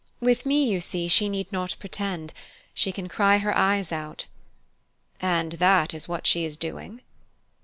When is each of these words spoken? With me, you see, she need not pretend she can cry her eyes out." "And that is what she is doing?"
With 0.19 0.47
me, 0.47 0.67
you 0.67 0.81
see, 0.81 1.07
she 1.07 1.29
need 1.29 1.51
not 1.51 1.75
pretend 1.79 2.33
she 2.73 2.91
can 2.91 3.07
cry 3.07 3.37
her 3.37 3.55
eyes 3.55 3.91
out." 3.91 4.25
"And 5.19 5.51
that 5.51 5.93
is 5.93 6.07
what 6.07 6.25
she 6.25 6.43
is 6.43 6.57
doing?" 6.57 7.01